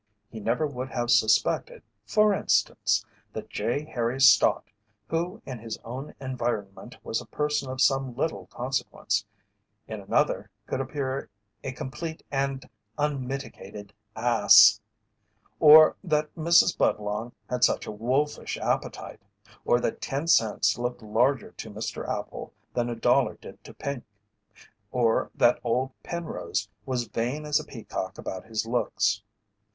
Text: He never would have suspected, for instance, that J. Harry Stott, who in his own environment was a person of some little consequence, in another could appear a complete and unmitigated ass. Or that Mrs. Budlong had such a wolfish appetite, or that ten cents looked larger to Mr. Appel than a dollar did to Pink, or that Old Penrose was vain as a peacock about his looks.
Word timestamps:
He 0.31 0.39
never 0.39 0.65
would 0.65 0.89
have 0.89 1.11
suspected, 1.11 1.83
for 2.07 2.33
instance, 2.33 3.05
that 3.33 3.51
J. 3.51 3.83
Harry 3.85 4.19
Stott, 4.19 4.63
who 5.07 5.43
in 5.45 5.59
his 5.59 5.77
own 5.85 6.15
environment 6.19 6.97
was 7.03 7.21
a 7.21 7.25
person 7.27 7.69
of 7.69 7.79
some 7.79 8.15
little 8.15 8.47
consequence, 8.47 9.23
in 9.87 10.01
another 10.01 10.49
could 10.65 10.81
appear 10.81 11.29
a 11.63 11.71
complete 11.71 12.23
and 12.31 12.67
unmitigated 12.97 13.93
ass. 14.15 14.81
Or 15.59 15.95
that 16.03 16.33
Mrs. 16.33 16.75
Budlong 16.75 17.33
had 17.47 17.63
such 17.63 17.85
a 17.85 17.91
wolfish 17.91 18.57
appetite, 18.57 19.21
or 19.65 19.79
that 19.81 20.01
ten 20.01 20.25
cents 20.25 20.79
looked 20.79 21.03
larger 21.03 21.51
to 21.51 21.69
Mr. 21.69 22.09
Appel 22.09 22.51
than 22.73 22.89
a 22.89 22.95
dollar 22.95 23.35
did 23.35 23.63
to 23.65 23.71
Pink, 23.75 24.03
or 24.91 25.29
that 25.35 25.59
Old 25.63 25.91
Penrose 26.01 26.67
was 26.87 27.07
vain 27.07 27.45
as 27.45 27.59
a 27.59 27.63
peacock 27.63 28.17
about 28.17 28.45
his 28.45 28.65
looks. 28.65 29.21